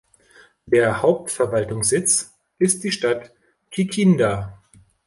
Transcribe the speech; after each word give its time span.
Der 0.65 1.03
Hauptverwaltungssitz 1.03 2.35
ist 2.57 2.83
die 2.83 2.91
Stadt 2.91 3.33
Kikinda. 3.69 4.57